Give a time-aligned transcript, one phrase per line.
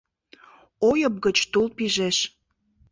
[0.89, 2.17] «Ойып гыч тул пижеш».